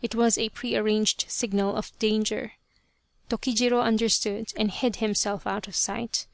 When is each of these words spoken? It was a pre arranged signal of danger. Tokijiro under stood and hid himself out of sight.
It 0.00 0.14
was 0.14 0.38
a 0.38 0.48
pre 0.50 0.76
arranged 0.76 1.24
signal 1.26 1.74
of 1.74 1.90
danger. 1.98 2.52
Tokijiro 3.28 3.82
under 3.82 4.08
stood 4.08 4.52
and 4.56 4.70
hid 4.70 4.94
himself 5.02 5.44
out 5.44 5.66
of 5.66 5.74
sight. 5.74 6.28